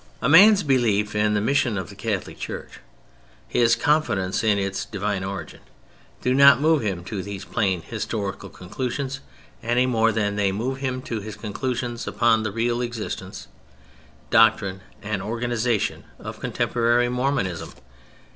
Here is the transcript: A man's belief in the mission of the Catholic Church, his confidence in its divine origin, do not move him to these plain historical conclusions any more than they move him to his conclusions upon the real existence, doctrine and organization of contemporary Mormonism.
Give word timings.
A 0.19 0.27
man's 0.27 0.63
belief 0.63 1.13
in 1.13 1.35
the 1.35 1.41
mission 1.41 1.77
of 1.77 1.89
the 1.89 1.95
Catholic 1.95 2.39
Church, 2.39 2.79
his 3.47 3.75
confidence 3.75 4.43
in 4.43 4.57
its 4.57 4.83
divine 4.83 5.23
origin, 5.23 5.59
do 6.23 6.33
not 6.33 6.59
move 6.59 6.81
him 6.81 7.03
to 7.03 7.21
these 7.21 7.45
plain 7.45 7.83
historical 7.83 8.49
conclusions 8.49 9.19
any 9.61 9.85
more 9.85 10.11
than 10.11 10.37
they 10.37 10.51
move 10.51 10.79
him 10.79 11.03
to 11.03 11.19
his 11.21 11.35
conclusions 11.35 12.07
upon 12.07 12.41
the 12.41 12.51
real 12.51 12.81
existence, 12.81 13.47
doctrine 14.31 14.81
and 15.03 15.21
organization 15.21 16.05
of 16.17 16.39
contemporary 16.39 17.07
Mormonism. 17.07 17.71